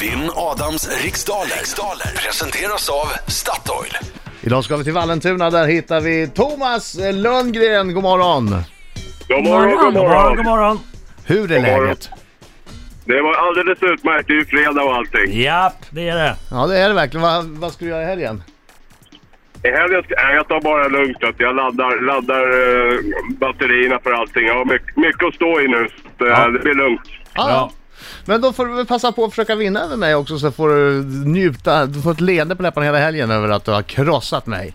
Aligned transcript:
Vinn 0.00 0.30
Adams 0.34 1.02
riksdaler. 1.04 1.44
riksdaler 1.56 2.06
presenteras 2.26 2.88
av 2.88 3.06
Statoil. 3.30 3.92
Idag 4.40 4.64
ska 4.64 4.76
vi 4.76 4.84
till 4.84 4.92
Vallentuna, 4.92 5.50
där 5.50 5.66
hittar 5.66 6.00
vi 6.00 6.28
Thomas 6.34 6.98
Lundgren. 7.12 7.94
God 7.94 8.02
morgon! 8.02 8.44
God 9.28 9.44
morgon, 9.44 9.70
god 9.70 9.84
God 9.84 9.94
morgon, 9.94 10.36
god 10.36 10.44
morgon. 10.44 10.78
Hur 11.24 11.52
är 11.52 11.60
morgon. 11.60 11.84
läget? 11.84 12.10
Det 13.04 13.22
var 13.22 13.34
alldeles 13.34 13.78
utmärkt. 13.82 14.26
Det 14.28 14.32
är 14.32 14.36
ju 14.36 14.44
fredag 14.44 14.82
och 14.82 14.94
allting. 14.94 15.40
Japp, 15.42 15.84
det 15.90 16.08
är 16.08 16.16
det. 16.16 16.36
Ja 16.50 16.66
det 16.66 16.78
är 16.78 16.88
det 16.88 16.94
verkligen. 16.94 17.22
Vad, 17.22 17.44
vad 17.44 17.72
ska 17.72 17.84
du 17.84 17.90
göra 17.90 18.02
i 18.02 18.06
helgen? 18.06 18.42
I 19.64 19.68
helgen 19.68 20.02
ska, 20.02 20.14
nej, 20.24 20.34
jag 20.34 20.48
tar 20.48 20.60
bara 20.60 20.88
lugnt. 20.88 21.24
att 21.24 21.34
Jag 21.40 21.56
laddar, 21.56 22.00
laddar 22.00 22.42
eh, 22.42 22.98
batterierna 23.40 23.98
för 24.02 24.10
allting. 24.12 24.46
Jag 24.46 24.54
har 24.54 24.64
mycket, 24.64 24.96
mycket 24.96 25.24
att 25.28 25.34
stå 25.34 25.60
i 25.60 25.68
nu. 25.68 25.88
Så, 26.18 26.26
eh, 26.26 26.30
Ja. 26.30 26.48
Det 26.48 26.58
blir 26.58 26.74
lugnt. 26.74 27.00
Ja. 27.34 27.70
Men 28.24 28.40
då 28.40 28.52
får 28.52 28.66
du 28.66 28.74
väl 28.74 28.86
passa 28.86 29.12
på 29.12 29.24
att 29.24 29.30
försöka 29.30 29.54
vinna 29.54 29.80
över 29.80 29.96
mig 29.96 30.14
också 30.14 30.38
så 30.38 30.50
får 30.50 30.68
du 30.68 31.04
njuta, 31.28 31.86
du 31.86 32.02
får 32.02 32.10
ett 32.12 32.20
leende 32.20 32.56
på 32.56 32.62
läpparna 32.62 32.86
hela 32.86 32.98
helgen 32.98 33.30
över 33.30 33.48
att 33.48 33.64
du 33.64 33.70
har 33.70 33.82
krossat 33.82 34.46
mig. 34.46 34.74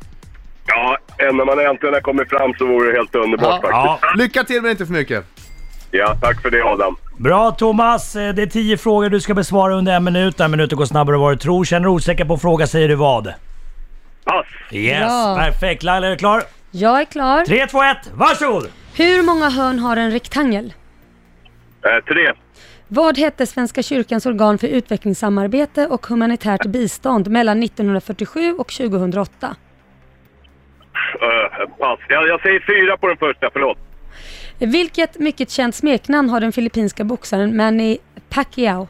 Ja, 0.67 0.97
när 1.19 1.45
man 1.45 1.59
äntligen 1.59 1.93
har 1.93 2.01
kommit 2.01 2.29
fram 2.29 2.53
så 2.57 2.65
vore 2.67 2.91
det 2.91 2.97
helt 2.97 3.15
underbart 3.15 3.59
Ja. 3.63 3.97
faktiskt. 3.97 4.13
Ja. 4.15 4.23
Lycka 4.23 4.43
till 4.43 4.61
men 4.61 4.71
inte 4.71 4.85
för 4.85 4.93
mycket. 4.93 5.25
Ja, 5.91 6.15
tack 6.21 6.41
för 6.41 6.51
det 6.51 6.63
Adam. 6.63 6.95
Bra 7.17 7.51
Thomas, 7.51 8.15
Eh, 8.15 8.33
det 8.33 8.41
är 8.41 8.45
tio 8.47 8.77
frågor 8.77 9.09
du 9.09 9.19
ska 9.21 9.33
besvara 9.33 9.73
under 9.75 9.93
en 9.95 10.03
minut. 10.03 10.39
En 10.39 10.51
minut 10.51 10.71
går 10.71 10.85
snabbare 10.85 11.15
än 11.15 11.21
vad 11.21 11.31
du 11.31 11.37
tror. 11.37 11.65
Känner 11.65 11.83
du 11.83 11.89
osäker 11.89 12.25
på 12.25 12.33
en 12.33 12.39
fråga 12.39 12.67
säger 12.67 12.87
du 12.87 12.95
vad? 12.95 13.33
Pass! 14.25 14.45
Yes, 14.71 14.99
Bra. 14.99 15.35
perfekt. 15.37 15.83
Laila 15.83 16.07
är 16.07 16.11
du 16.11 16.17
klar? 16.17 16.43
Jag 16.71 17.01
är 17.01 17.05
klar. 17.05 17.45
3, 17.45 17.67
2, 17.67 17.83
1, 17.83 17.97
varsågod! 18.13 18.67
Hur 18.95 19.23
många 19.23 19.49
hörn 19.49 19.79
har 19.79 19.97
en 19.97 20.11
rektangel? 20.11 20.73
Eh, 21.85 22.05
tre. 22.13 22.31
Vad 22.95 23.17
hette 23.17 23.45
Svenska 23.45 23.83
kyrkans 23.83 24.25
organ 24.25 24.57
för 24.57 24.67
utvecklingssamarbete 24.67 25.87
och 25.87 26.07
humanitärt 26.07 26.65
bistånd 26.65 27.27
mellan 27.27 27.63
1947 27.63 28.53
och 28.53 28.67
2008? 28.67 29.55
Eh, 31.21 31.69
pass. 31.77 31.99
Jag, 32.09 32.27
jag 32.27 32.41
säger 32.41 32.59
fyra 32.67 32.97
på 32.97 33.07
den 33.07 33.17
första, 33.17 33.49
förlåt. 33.53 33.77
Vilket 34.59 35.19
mycket 35.19 35.49
känt 35.49 35.75
smeknamn 35.75 36.29
har 36.29 36.39
den 36.39 36.51
filippinska 36.51 37.03
boxaren 37.03 37.57
Manny 37.57 37.97
Pacquiao? 38.29 38.87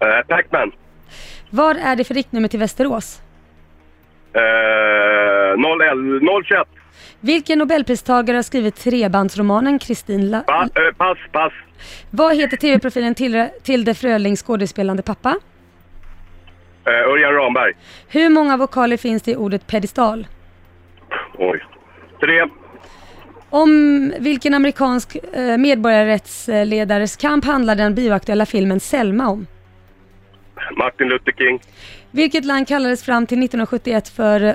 Eh, 0.00 0.26
Pacman. 0.28 0.72
Vad 1.50 1.76
är 1.76 1.96
det 1.96 2.04
för 2.04 2.14
riktnummer 2.14 2.48
till 2.48 2.60
Västerås? 2.60 3.22
Eh, 4.32 5.58
0, 5.58 6.44
021. 6.44 6.68
Vilken 7.20 7.58
nobelpristagare 7.58 8.36
har 8.36 8.42
skrivit 8.42 8.76
trebandsromanen 8.76 9.78
Kristin 9.78 10.30
La... 10.30 10.40
Pa, 10.40 10.62
eh, 10.62 10.96
pass, 10.96 11.18
pass. 11.32 11.52
Vad 12.10 12.36
heter 12.36 12.56
tv-profilen 12.56 13.14
Tilde, 13.14 13.50
Tilde 13.62 13.94
Frölings 13.94 14.42
skådespelande 14.42 15.02
pappa? 15.02 15.36
Eh, 16.86 16.92
Örjan 16.92 17.32
Ramberg. 17.32 17.72
Hur 18.08 18.28
många 18.28 18.56
vokaler 18.56 18.96
finns 18.96 19.22
det 19.22 19.30
i 19.30 19.36
ordet 19.36 19.66
pedestal? 19.66 20.26
Oj. 21.38 21.64
Tre. 22.20 22.46
Om 23.50 24.12
vilken 24.18 24.54
amerikansk 24.54 25.16
eh, 25.32 25.58
medborgarrättsledares 25.58 27.16
kamp 27.16 27.44
handlar 27.44 27.74
den 27.74 27.94
bioaktuella 27.94 28.46
filmen 28.46 28.80
Selma 28.80 29.28
om? 29.28 29.46
Martin 30.76 31.08
Luther 31.08 31.32
King. 31.32 31.60
Vilket 32.10 32.44
land 32.44 32.68
kallades 32.68 33.04
fram 33.04 33.26
till 33.26 33.38
1971 33.38 34.08
för 34.08 34.40
eh, 34.40 34.54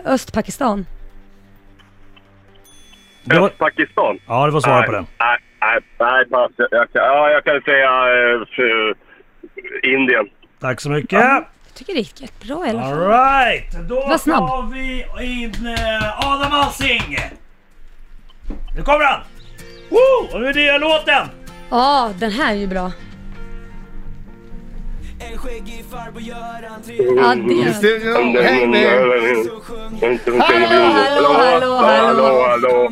Östpakistan? 3.29 4.19
Ja, 4.27 4.45
det 4.45 4.51
var 4.51 4.59
svaret 4.61 4.85
på 4.85 4.91
den. 4.91 5.05
Nej, 5.19 5.37
nej, 5.61 5.79
nej 5.99 6.25
pass. 6.29 6.51
Jag, 6.57 6.69
kan- 6.71 6.87
ja, 6.93 7.29
jag 7.29 7.43
kan 7.43 7.61
säga 7.61 7.91
eh, 9.83 9.93
Indien. 9.93 10.25
Tack 10.59 10.81
så 10.81 10.89
mycket. 10.89 11.11
Jag 11.11 11.45
tycker 11.73 11.93
det 11.93 11.99
gick 11.99 12.21
rätt 12.21 12.43
bra 12.43 12.67
i 12.67 12.69
alla 12.69 12.81
fall. 12.81 12.93
Alright, 13.11 13.71
då 13.89 13.95
Var 13.95 14.17
snabb. 14.17 14.39
tar 14.47 14.73
vi 14.73 15.05
in 15.43 15.67
eh, 15.67 16.31
Adam 16.33 16.51
Alsing. 16.53 17.17
Nu 18.75 18.81
kommer 18.81 19.05
han! 19.05 19.19
Woo! 19.89 20.33
Och 20.35 20.41
nu 20.41 20.47
är 20.47 20.53
det 20.53 20.77
låten! 20.77 21.27
Ja, 21.69 22.11
den 22.19 22.31
här 22.31 22.51
är 22.51 22.57
ju 22.57 22.67
bra. 22.67 22.91
En 25.31 25.37
skäggig 25.37 25.85
farbror 25.91 26.21
gör 26.21 26.69
entré 26.75 26.95
Ja, 26.97 27.35
det 27.65 27.73
Studio, 27.73 28.41
häng 28.41 28.71
med! 28.71 28.89
Hallå, 30.39 30.39
hallå, 30.39 31.33
hallå, 31.33 31.75
hallå. 31.77 32.43
hallå. 32.47 32.91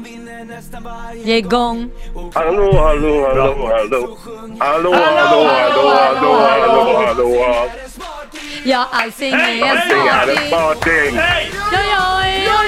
Varje 0.80 1.24
Ge 1.24 1.38
igång. 1.38 1.90
Hallå, 2.34 2.78
hallå, 2.78 3.28
hallå, 3.28 3.68
hallå. 3.68 4.18
Hallå, 4.60 4.94
hallå, 4.94 5.48
hallå, 5.48 5.90
hallå, 5.90 6.34
hallå, 6.34 7.06
hallå. 7.06 7.70
Ja, 8.64 8.88
Hej, 9.34 9.62
är 9.62 9.66
en 9.66 9.78
är 9.78 10.48
smarting. 10.48 11.16
Ja, 11.16 11.80
ja, 11.92 12.28
ja, 12.46 12.64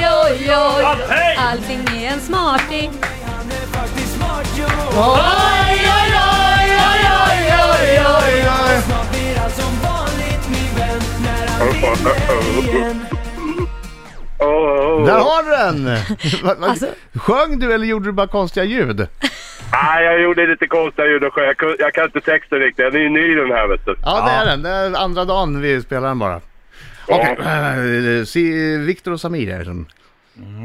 ja, 0.00 0.28
ja, 0.28 0.28
ja. 0.46 0.94
Alsing 1.38 2.02
är 2.02 2.12
en 2.12 2.20
smarting. 2.20 2.90
Är 2.90 3.32
Oj, 4.94 5.18
oj, 5.72 6.12
oj, 6.12 6.80
oj, 6.88 7.10
oj, 7.10 7.54
oj, 7.70 8.02
oj, 8.06 8.48
oj. 8.64 8.82
Snart 8.86 9.10
blir 9.10 9.40
allt 9.44 9.54
som 9.54 9.72
vanligt 9.82 10.48
min 10.48 10.74
vän 10.78 11.02
När 11.22 11.46
han 11.48 11.68
vinner 11.72 12.74
igen 12.74 13.06
har 15.22 15.42
du 15.42 15.50
den! 15.50 15.96
Alltså- 16.62 16.86
Sjöng 17.14 17.58
du 17.58 17.72
eller 17.72 17.86
gjorde 17.86 18.04
du 18.08 18.12
bara 18.12 18.26
konstiga 18.26 18.64
ljud? 18.64 19.06
Nej, 19.72 20.04
jag 20.04 20.20
gjorde 20.22 20.46
lite 20.46 20.66
konstiga 20.66 21.06
ljud 21.08 21.24
och. 21.24 21.32
Jag, 21.38 21.74
jag 21.78 21.94
kan 21.94 22.04
inte 22.04 22.20
texten 22.20 22.58
riktigt. 22.58 22.84
Den 22.92 22.94
är 22.94 23.00
ju 23.04 23.08
ny 23.08 23.34
den 23.34 23.50
här 23.50 23.68
vet 23.68 23.86
du. 23.86 23.94
Ja, 24.02 24.24
det 24.26 24.30
är 24.32 24.46
den. 24.50 24.62
Det 24.62 24.70
är 24.70 24.96
andra 25.04 25.24
dagen 25.24 25.60
vi 25.60 25.82
spelar 25.82 26.08
den 26.08 26.18
bara. 26.18 26.40
Okej, 27.06 27.36
eh, 28.18 28.24
se- 28.24 28.76
Viktor 28.78 29.12
och 29.12 29.20
Samir 29.20 29.54
är 29.54 29.58
det 29.58 29.64
som... 29.64 29.86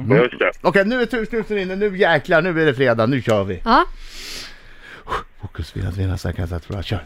Just 0.09 0.39
det. 0.39 0.51
Okej, 0.61 0.85
nu 0.85 1.01
är 1.01 1.05
tusen 1.05 1.57
inne. 1.57 1.75
Nu 1.75 1.97
jäklar, 1.97 2.41
nu 2.41 2.61
är 2.61 2.65
det 2.65 2.73
fredag. 2.73 3.05
Nu 3.05 3.21
kör 3.21 3.43
vi. 3.43 3.61
Ja. 3.65 3.85
Fokus, 5.41 5.75
vinna, 5.77 5.91
vinna, 5.91 6.17
säkra, 6.17 6.47
sätt, 6.47 6.67
bra. 6.67 6.83
Kör. 6.83 7.03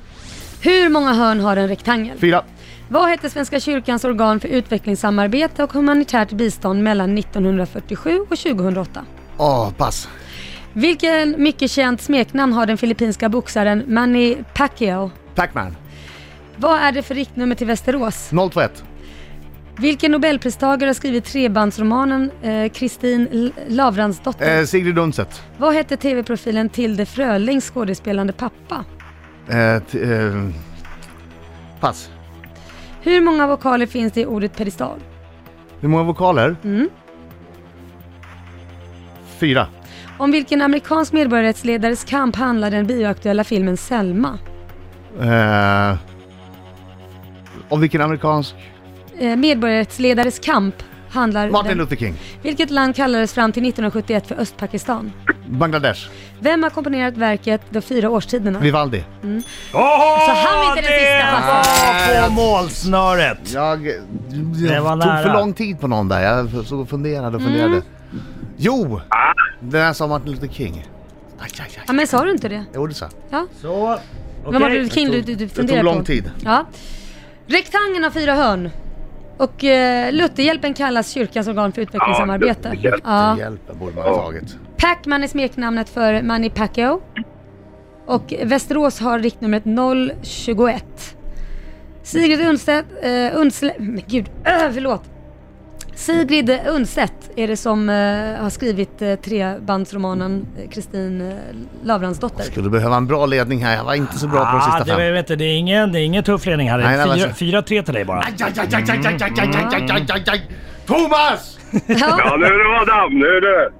Hur 0.62 0.90
många 0.90 1.14
hörn 1.14 1.40
har 1.40 1.58
en 1.58 1.68
rektangel? 1.68 2.18
Fyra. 2.18 2.44
Vad 2.90 3.10
hette 3.10 3.30
Svenska 3.30 3.60
kyrkans 3.60 4.04
organ 4.04 4.40
för 4.40 4.48
utvecklingssamarbete 4.48 5.64
och 5.64 5.74
humanitärt 5.74 6.32
bistånd 6.32 6.84
mellan 6.84 7.18
1947 7.18 8.20
och 8.20 8.28
2008? 8.38 9.06
Åh, 9.38 9.72
pass. 9.72 10.10
Vilken 10.74 11.44
mycket 11.44 11.72
känt 11.72 12.02
smeknamn 12.02 12.54
har 12.54 12.66
den 12.66 12.78
filippinska 12.78 13.30
boxaren 13.30 13.84
Manny 13.88 14.38
Pacquiao? 14.54 15.12
Pacman. 15.36 15.76
Vad 16.56 16.80
är 16.80 16.92
det 16.92 17.04
för 17.04 17.16
riktnummer 17.16 17.56
till 17.56 17.68
Västerås? 17.68 18.30
021. 18.54 18.84
Vilken 19.82 20.12
nobelpristagare 20.12 20.90
har 20.90 20.94
skrivit 20.94 21.26
trebandsromanen 21.26 22.32
eh, 22.42 22.72
Kristin 22.72 23.28
L- 23.32 23.54
Lavransdotter? 23.68 24.60
Eh, 24.60 24.66
Sigrid 24.66 24.98
Undset. 25.00 25.42
Vad 25.58 25.74
hette 25.74 25.98
tv-profilen 25.98 26.70
Tilde 26.70 27.06
Frölings 27.06 27.66
skådespelande 27.66 28.34
pappa? 28.34 28.86
Eh, 29.50 29.58
eh, 30.02 30.48
pass. 31.80 32.10
Hur 33.02 33.22
många 33.22 33.48
vokaler 33.48 33.86
finns 33.86 34.14
det 34.14 34.22
i 34.22 34.26
ordet 34.26 34.56
pedestal? 34.58 35.00
Hur 35.80 35.88
många 35.90 36.04
vokaler? 36.04 36.56
Mm. 36.64 36.90
Fyra. 39.38 39.68
Om 40.18 40.32
vilken 40.32 40.62
amerikansk 40.62 41.14
medborgarrättsledares 41.14 42.04
kamp 42.04 42.36
handlar 42.36 42.72
den 42.72 42.88
bioaktuella 42.88 43.44
filmen 43.44 43.78
Selma? 43.78 44.38
Eh, 45.22 45.98
om 47.70 47.82
vilken 47.82 48.02
amerikansk? 48.02 48.56
Eh, 49.22 49.36
medborgarrättsledares 49.36 50.40
kamp 50.40 50.76
handlar 51.10 51.50
Martin. 51.50 51.78
Luther 51.78 51.96
King. 51.96 52.16
Vilket 52.42 52.70
land 52.70 52.96
kallades 52.96 53.34
fram 53.34 53.52
till 53.52 53.64
1971 53.64 54.28
för 54.28 54.36
Östpakistan? 54.36 55.12
Bangladesh. 55.48 56.10
Vem 56.40 56.64
har 56.64 56.70
komkomponerat 56.70 57.18
verket 57.18 57.62
De 57.70 57.82
fyra 57.82 58.10
årstiderna? 58.10 58.60
Vivaldi. 58.60 59.04
Åh, 59.24 59.30
Så 59.74 60.32
han 60.32 60.78
inte 60.78 60.90
den 60.90 61.00
sista 61.00 62.14
det 62.14 62.22
var 62.22 62.28
på 62.28 62.34
målsnöret. 62.34 63.54
Jag, 63.54 63.88
jag 64.72 64.82
var 64.82 64.90
tog 64.92 65.00
nära. 65.00 65.24
för 65.24 65.34
lång 65.34 65.54
tid 65.54 65.80
på 65.80 65.88
någon 65.88 66.08
där. 66.08 66.22
Jag 66.22 66.66
såg 66.66 66.80
och 66.80 66.90
funderade 66.90 67.36
och 67.38 67.44
funderade. 67.44 67.72
Mm. 67.74 67.84
Jo! 68.58 69.02
Den 69.60 69.82
här 69.82 69.94
sa 69.94 70.08
Martin 70.08 70.32
Luther 70.32 70.48
King. 70.48 70.88
Aj, 71.40 71.50
aj, 71.60 71.66
aj. 71.78 71.84
Ja 71.88 71.94
men 71.94 72.08
sa 72.08 72.24
du 72.26 72.32
inte 72.32 72.50
det? 72.50 72.64
Jo, 72.76 72.88
det 72.88 72.94
sa 72.94 73.10
Ja. 73.30 73.46
Så, 73.62 73.98
okej. 74.46 74.60
var 74.62 74.70
det 74.70 74.90
King 74.94 75.12
du, 75.12 75.22
du, 75.22 75.36
du 75.36 75.46
Det 75.46 75.50
funderade 75.56 75.84
tog 75.84 75.86
lång 75.94 76.00
på? 76.00 76.06
tid. 76.06 76.32
Ja. 76.46 76.66
Rektangeln 77.48 78.04
har 78.04 78.12
fyra 78.12 78.36
hörn. 78.36 78.70
Och 79.42 79.64
eh, 79.64 80.12
Lutherhjälpen 80.14 80.74
kallas 80.74 81.12
kyrkans 81.12 81.48
organ 81.48 81.72
för 81.72 81.82
utvecklingssamarbete. 81.82 82.78
Ja. 83.04 83.38
Hjälpen 83.38 83.80
borde 83.80 83.96
man 83.96 84.04
ha 84.04 84.16
tagit. 84.16 84.58
Pacman 84.78 85.24
är 85.24 85.28
smeknamnet 85.28 85.90
för 85.90 86.22
Manny 86.22 86.50
Pacquiao. 86.50 87.02
Och 88.06 88.34
Västerås 88.44 89.00
har 89.00 89.20
riktnumret 89.20 89.64
021. 90.24 90.86
Sigrid 92.04 92.48
Undstedt, 92.48 92.88
eh, 93.02 93.40
Undsle, 93.40 93.74
men 93.78 94.02
gud, 94.08 94.26
äh, 94.44 94.54
förlåt. 94.74 95.11
Sigrid 95.96 96.60
Undstedt 96.68 97.14
är 97.36 97.48
det 97.48 97.58
som 97.58 97.90
eh, 97.90 97.96
har 98.44 98.50
skrivit 98.50 99.02
uh, 99.02 99.16
trebandsromanen 99.16 100.46
eh, 100.58 100.70
Kristin 100.70 101.22
uh, 101.22 101.34
Lavransdotter. 101.84 102.44
Skulle 102.44 102.70
behöva 102.70 102.96
en 102.96 103.08
bra 103.08 103.26
ledning 103.26 103.64
här. 103.66 103.76
Jag 103.76 103.84
var 103.84 103.94
inte 103.94 104.18
så 104.20 104.28
bra 104.28 104.40
på 104.40 104.52
de 104.52 104.58
Ah, 104.58 104.62
sista 104.78 104.96
det, 104.96 105.02
fem. 105.04 105.14
vet 105.14 105.28
du, 105.28 105.36
det, 105.36 105.46
är 105.46 105.58
ingen, 105.58 105.92
det 105.92 106.00
är 106.00 106.04
ingen 106.04 106.24
tuff 106.24 106.46
ledning 106.46 106.70
här. 106.70 106.78
Det 106.78 106.84
Nej, 106.84 106.98
nej, 106.98 107.34
fyra- 107.36 107.56
men- 107.58 107.64
4-3 107.64 107.84
till 107.84 107.94
dig 107.94 108.06
bara. 108.06 108.20
Aj, 108.20 108.34
aj, 108.40 108.54
aj, 108.58 108.68
aj, 108.76 108.84
aj, 108.90 109.00
aj, 109.06 109.06
aj, 109.06 109.32
aj, 109.40 109.50
aj, 109.74 109.92
aj, 109.92 110.06
aj, 110.12 110.24
aj. 110.32 110.42
Thomas! 110.86 111.58
Ja, 111.72 111.80
Ja, 111.98 112.36
nu 112.38 112.46
är 112.46 112.74
det 112.74 112.82
Adam, 112.94 113.20
nu 113.20 113.26
är 113.26 113.42
det... 113.42 113.72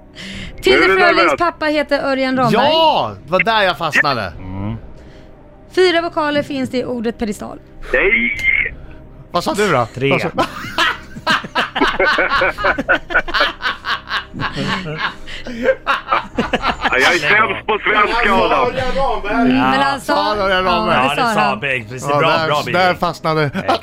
Tilde 0.62 0.78
nu 0.78 0.84
är 0.84 0.88
det 0.88 0.94
Frölings 1.04 1.16
nervöst. 1.16 1.38
pappa 1.38 1.66
heter 1.66 2.00
Örjan 2.10 2.36
Ramberg. 2.36 2.54
Ja! 2.62 3.16
Det 3.24 3.30
var 3.32 3.40
där 3.44 3.62
jag 3.62 3.78
fastnade. 3.78 4.32
Fyra 5.74 6.00
vokaler 6.02 6.42
finns 6.42 6.70
det 6.70 6.78
i 6.78 6.84
ordet 6.84 7.18
pedestal. 7.18 7.58
Nej! 7.92 8.36
Vad 9.30 9.44
sa 9.44 9.54
du 9.54 9.72
då? 9.72 9.86
Tre. 9.94 10.10
Vad 10.10 10.20
sa- 10.20 10.28
Ja, 10.36 10.44
jag 16.92 17.14
är 17.14 17.18
sämst 17.18 17.66
på 17.66 17.78
svenska, 17.78 18.34
Adam. 18.34 18.72
Men 19.44 19.80
han 19.82 20.00
sa... 20.00 20.14
sa 20.14 20.36
Örjan 20.36 20.64
Ramberg. 20.64 20.96
Ja, 20.96 21.02
Ja, 21.02 21.08
det 21.08 21.14
det 21.14 21.22
sa 21.22 21.34
sa 21.34 21.40
han. 21.40 21.60
Bengt. 21.60 21.88
Precis. 21.88 22.08
Ja, 22.10 22.18
Bra, 22.18 22.28
där, 22.30 22.46
bra 22.46 22.62
där 22.72 22.94
fastnade... 22.94 23.50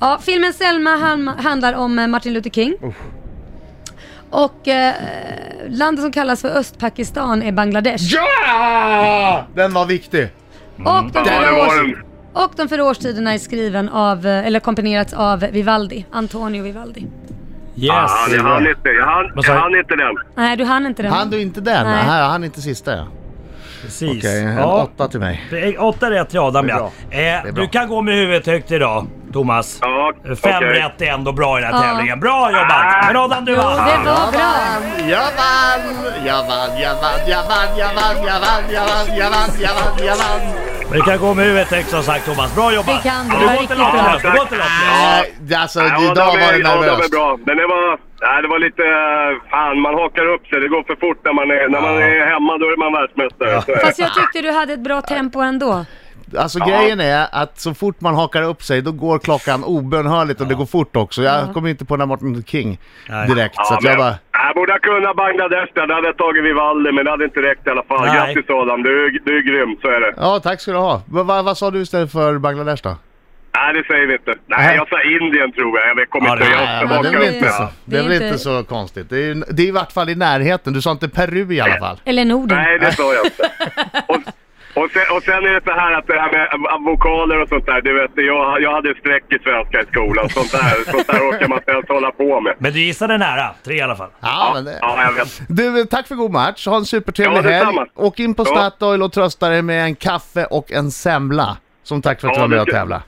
Ja, 0.00 0.18
filmen 0.22 0.52
Selma 0.52 0.90
han, 0.96 1.28
handlar 1.28 1.72
om 1.74 1.98
eh, 1.98 2.06
Martin 2.06 2.32
Luther 2.32 2.50
King. 2.50 2.74
Och 4.30 4.68
eh, 4.68 4.94
landet 5.68 6.02
som 6.02 6.12
kallas 6.12 6.40
för 6.40 6.48
Östpakistan 6.48 7.42
är 7.42 7.52
Bangladesh. 7.52 8.04
Ja! 8.14 9.46
Den 9.54 9.72
var 9.74 9.86
viktig. 9.86 10.28
Och, 10.76 10.84
de 10.84 11.10
Ja, 11.14 11.22
det 11.22 11.52
var 11.52 11.76
den. 11.76 12.07
Och 12.44 12.52
de 12.56 12.68
fyra 12.68 12.84
årstiderna 12.84 13.34
är 13.34 13.38
skriven 13.38 13.88
av, 13.88 14.26
eh, 14.26 14.46
eller 14.46 14.60
komponerats 14.60 15.12
av 15.12 15.38
Vivaldi. 15.40 16.06
Antonio 16.12 16.62
Vivaldi. 16.62 17.06
Yes. 17.76 17.90
Ah, 17.92 18.28
jag 18.34 18.42
hann 18.42 18.66
inte. 18.66 18.88
Jag 18.88 19.06
hann, 19.06 19.32
jag 19.46 19.54
hann 19.54 19.74
inte 19.76 19.96
den. 19.96 20.14
Nej, 20.36 20.56
du 20.56 20.64
hann 20.64 20.86
inte 20.86 21.02
den. 21.02 21.12
Han 21.12 21.30
du 21.30 21.40
inte 21.42 21.60
den? 21.60 21.86
Nej. 21.86 22.04
Nej, 22.06 22.22
han 22.28 22.44
inte 22.44 22.60
sista 22.60 22.96
ja. 22.96 23.06
Precis. 23.82 24.18
Okej, 24.24 24.42
en 24.44 24.56
Ja. 24.56 24.82
åtta 24.82 25.08
till 25.08 25.20
mig. 25.20 25.76
Åtta 25.78 26.10
rätt 26.10 26.28
till 26.30 26.38
Adam 26.38 26.68
ja. 26.68 26.90
Eh, 27.10 27.54
du 27.54 27.68
kan 27.68 27.88
gå 27.88 28.02
med 28.02 28.14
huvudet 28.14 28.46
högt 28.46 28.70
idag, 28.70 29.06
Thomas. 29.32 29.78
Ja, 29.80 30.12
Fem 30.24 30.34
okej. 30.56 30.68
rätt 30.68 31.02
är 31.02 31.06
ändå 31.06 31.32
bra 31.32 31.58
i 31.58 31.62
den 31.62 31.74
här 31.74 31.84
Ja. 31.84 31.90
tävlingen. 31.92 32.20
Bra 32.20 32.50
jobbat! 32.52 33.06
Men 33.06 33.16
Adam, 33.16 33.44
du 33.44 33.52
Jo, 33.52 33.58
vann! 33.62 33.76
det 34.04 34.10
var 34.10 34.32
bra. 34.32 34.40
Jag 35.08 35.18
vann! 35.18 36.26
Jag 36.26 36.48
vann, 36.48 36.80
jag 36.80 36.94
vann, 36.94 37.20
jag 37.28 37.42
vann, 37.42 37.78
jag 37.78 37.94
vann, 37.94 38.26
jag 38.26 38.40
vann, 38.40 38.64
jag 38.72 38.84
vann, 38.84 39.16
jag 39.18 39.30
vann, 39.30 39.50
jag 39.60 39.74
vann, 39.74 40.06
jag 40.06 40.16
vann. 40.16 40.67
Men 40.90 40.98
du 40.98 41.04
kan 41.04 41.18
gå 41.18 41.34
med 41.34 41.44
huvudet 41.44 41.70
högt 41.70 41.90
som 41.90 42.02
sagt 42.02 42.24
Thomas. 42.26 42.54
Bra 42.54 42.72
jobbat! 42.74 43.02
Det 43.02 43.08
kan 43.10 43.28
du. 43.28 43.36
Det 43.38 43.44
var 43.46 43.52
riktigt 43.52 43.76
bra. 43.76 44.16
du 44.22 44.30
går 44.30 44.42
inte. 44.42 44.56
Nej, 44.56 45.56
alltså 45.62 45.80
Ja, 45.80 46.12
idag 46.12 46.26
var 46.26 46.36
det 46.52 46.58
Ja, 46.58 46.74
de 46.74 46.84
är 46.84 46.90
nervöst. 46.90 47.10
bra. 47.10 47.38
Men 47.46 47.56
det 47.56 47.66
var, 47.66 47.98
nej, 48.26 48.42
det 48.42 48.48
var 48.48 48.58
lite... 48.58 48.82
Fan, 49.50 49.80
man 49.80 49.94
hakar 49.94 50.26
upp 50.34 50.46
sig. 50.46 50.60
Det 50.60 50.68
går 50.68 50.82
för 50.82 50.96
fort 51.04 51.20
när 51.24 51.32
man 51.32 51.50
är, 51.50 51.68
när 51.68 51.80
man 51.80 51.94
är 52.02 52.26
hemma. 52.32 52.52
Då 52.58 52.66
är 52.74 52.76
man 52.84 52.92
världsmästare. 52.92 53.50
Det. 53.66 53.80
Fast 53.86 53.98
jag 53.98 54.14
tyckte 54.14 54.40
du 54.42 54.50
hade 54.50 54.72
ett 54.72 54.84
bra 54.90 55.00
tempo 55.00 55.38
ändå. 55.40 55.84
Alltså 56.36 56.58
grejen 56.58 57.00
är 57.00 57.26
att 57.32 57.58
så 57.60 57.74
fort 57.74 58.00
man 58.00 58.14
hakar 58.14 58.42
upp 58.42 58.62
sig 58.62 58.82
då 58.82 58.92
går 58.92 59.18
klockan 59.18 59.64
obönhörligt 59.64 60.40
och 60.40 60.46
det 60.46 60.54
går 60.54 60.66
fort 60.66 60.96
också. 60.96 61.22
Jag 61.22 61.52
kommer 61.54 61.68
inte 61.70 61.84
på 61.84 61.94
den 61.96 62.00
här 62.00 62.06
Martin 62.06 62.28
Luther 62.34 62.48
King 62.48 62.78
direkt. 63.28 63.54
Så 63.54 63.62
Ja, 63.70 63.76
att 63.78 63.84
jag 63.84 63.98
bara... 63.98 64.14
jag 64.32 64.54
borde 64.54 64.72
ha 64.72 64.78
kunnat 64.78 65.16
Bangladesh 65.16 65.72
där. 65.74 65.86
Det 65.86 65.94
hade 65.94 66.12
tagit 66.12 66.44
Vivaldi, 66.44 66.92
men 66.92 67.04
det 67.04 67.10
hade 67.10 67.24
inte 67.24 67.42
räckt 67.42 67.66
i 67.66 67.70
alla 67.70 67.82
fall. 67.82 68.00
Nej. 68.06 68.14
Grattis 68.34 68.50
Adam, 68.50 68.82
du, 68.82 69.06
är- 69.06 69.18
du 69.24 69.38
är 69.38 69.42
grym. 69.42 69.76
Så 69.82 69.88
är 69.88 70.00
det. 70.00 70.14
Ja, 70.16 70.40
tack 70.42 70.60
ska 70.60 70.72
du 70.72 70.78
ha. 70.78 71.02
Va, 71.06 71.22
va, 71.22 71.42
vad 71.42 71.58
sa 71.58 71.70
du 71.70 71.80
istället 71.80 72.12
för 72.12 72.38
Bangladesh 72.38 72.82
då? 72.82 72.96
Nej, 73.56 73.74
det 73.74 73.84
säger 73.86 74.06
vi 74.06 74.12
inte. 74.12 74.34
Nej, 74.46 74.66
Nej. 74.66 74.76
jag 74.76 74.88
sa 74.88 75.02
Indien 75.02 75.52
tror 75.52 75.78
jag. 75.80 75.98
Jag 75.98 76.10
kommer 76.10 76.28
Ja, 76.28 76.32
inte 76.34 76.44
det- 76.44 76.52
ska 76.52 76.86
men 77.02 77.02
det 77.02 77.18
upp 77.28 77.34
inte 77.34 77.48
så, 77.48 77.62
Det 77.62 77.70
det 77.84 77.98
är 77.98 78.02
väl 78.08 78.22
inte- 78.22 78.38
så 78.38 78.64
konstigt. 78.64 79.10
Det 79.10 79.16
är, 79.16 79.20
ju- 79.34 79.34
det 79.50 79.62
är 79.62 79.66
i 79.66 79.70
vart 79.70 79.92
fall 79.92 80.08
i 80.08 80.14
närheten. 80.14 80.72
Du 80.72 80.82
sa 80.82 80.90
inte 80.90 81.08
Peru 81.08 81.52
i 81.54 81.60
alla 81.60 81.78
fall. 81.78 82.00
Eller 82.04 82.24
Norden. 82.24 82.58
Nej, 82.58 82.78
det 82.78 82.92
sa 82.92 83.14
jag 83.14 83.24
inte. 83.26 83.50
Och, 84.08 84.18
och, 84.80 84.90
sen, 84.94 85.02
och 85.16 85.22
sen 85.22 85.40
är 85.48 85.52
det 85.54 85.60
så 85.64 85.70
här 85.80 85.92
att 85.98 86.06
det 86.06 86.20
här 86.20 86.32
med 86.32 86.82
vokaler 86.90 87.42
och 87.42 87.48
sånt 87.48 87.66
där. 87.66 87.80
Du 87.82 87.92
vet, 88.00 88.10
jag, 88.14 88.62
jag 88.62 88.72
hade 88.72 88.94
streck 88.94 89.24
i 89.32 89.38
svenska 89.38 89.80
i 89.80 89.84
skolan. 89.92 90.28
Sånt 90.28 90.52
där, 90.52 90.90
sånt 90.92 91.06
där 91.06 91.20
orkar 91.30 91.48
man 91.48 91.58
inte 91.58 91.70
ens 91.70 91.88
hålla 91.88 92.10
på 92.10 92.40
med. 92.40 92.54
Men 92.58 92.72
du 92.72 92.80
gissade 92.80 93.18
nära. 93.18 93.50
Tre 93.64 93.74
i 93.74 93.80
alla 93.80 93.96
fall. 93.96 94.10
Ja, 94.20 94.50
men 94.54 94.64
det... 94.64 94.78
Ja, 94.80 95.02
jag 95.04 95.12
vet. 95.12 95.42
Du, 95.48 95.84
tack 95.84 96.06
för 96.08 96.14
god 96.14 96.30
match. 96.32 96.66
Ha 96.66 96.76
en 96.76 96.84
supertrevlig 96.84 97.38
Ja, 97.38 97.42
helg. 97.42 97.54
detsamma. 97.54 97.86
Åk 97.94 98.20
in 98.20 98.34
på 98.34 98.42
Ja. 98.46 98.50
Statoil 98.56 99.02
och 99.02 99.12
trösta 99.12 99.48
dig 99.48 99.62
med 99.62 99.84
en 99.84 99.94
kaffe 99.94 100.44
och 100.44 100.72
en 100.72 100.90
semla. 100.90 101.56
Som 101.82 102.02
tack 102.02 102.20
för 102.20 102.28
att 102.28 102.34
du 102.34 102.40
var 102.40 102.48
med 102.48 102.60
och 102.60 102.68
tävla. 102.68 103.02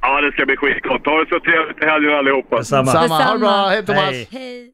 Ja, 0.00 0.20
det 0.20 0.32
ska 0.32 0.46
bli 0.46 0.56
skitgott. 0.56 1.06
Ha 1.06 1.18
det 1.20 1.28
så 1.28 1.40
trevligt 1.40 1.82
i 1.82 1.86
helgen 1.86 2.14
allihopa. 2.18 2.56
Detsamma. 2.56 2.86
Samma. 2.92 3.14
Ha 3.24 3.32
det 3.32 3.38
bra. 3.38 3.48
Detsamma. 3.48 3.68
Hej 3.68 3.86
Thomas. 3.86 4.00
Hej. 4.10 4.28
Hej. 4.32 4.72